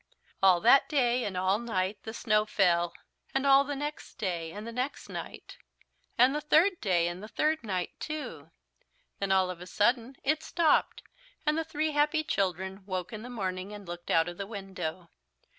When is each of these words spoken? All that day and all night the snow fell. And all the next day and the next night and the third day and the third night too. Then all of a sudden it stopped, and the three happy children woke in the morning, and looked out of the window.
All 0.41 0.59
that 0.61 0.89
day 0.89 1.23
and 1.25 1.37
all 1.37 1.59
night 1.59 1.99
the 2.01 2.13
snow 2.15 2.45
fell. 2.47 2.95
And 3.35 3.45
all 3.45 3.63
the 3.63 3.75
next 3.75 4.15
day 4.15 4.51
and 4.51 4.65
the 4.65 4.71
next 4.71 5.09
night 5.09 5.57
and 6.17 6.33
the 6.33 6.41
third 6.41 6.81
day 6.81 7.07
and 7.07 7.21
the 7.21 7.27
third 7.27 7.63
night 7.63 7.91
too. 7.99 8.49
Then 9.19 9.31
all 9.31 9.51
of 9.51 9.61
a 9.61 9.67
sudden 9.67 10.15
it 10.23 10.41
stopped, 10.41 11.03
and 11.45 11.55
the 11.55 11.63
three 11.63 11.91
happy 11.91 12.23
children 12.23 12.83
woke 12.87 13.13
in 13.13 13.21
the 13.21 13.29
morning, 13.29 13.73
and 13.73 13.87
looked 13.87 14.09
out 14.09 14.27
of 14.27 14.37
the 14.39 14.47
window. 14.47 15.11